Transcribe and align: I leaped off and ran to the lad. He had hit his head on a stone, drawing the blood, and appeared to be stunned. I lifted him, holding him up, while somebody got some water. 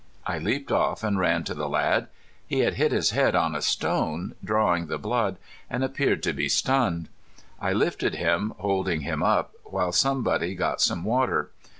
I 0.25 0.39
leaped 0.39 0.71
off 0.71 1.03
and 1.03 1.19
ran 1.19 1.43
to 1.43 1.53
the 1.53 1.69
lad. 1.69 2.07
He 2.47 2.61
had 2.61 2.73
hit 2.73 2.91
his 2.91 3.11
head 3.11 3.35
on 3.35 3.53
a 3.53 3.61
stone, 3.61 4.33
drawing 4.43 4.87
the 4.87 4.97
blood, 4.97 5.37
and 5.69 5.83
appeared 5.83 6.23
to 6.23 6.33
be 6.33 6.49
stunned. 6.49 7.07
I 7.59 7.73
lifted 7.73 8.15
him, 8.15 8.55
holding 8.57 9.01
him 9.01 9.21
up, 9.21 9.51
while 9.63 9.91
somebody 9.91 10.55
got 10.55 10.81
some 10.81 11.03
water. 11.03 11.51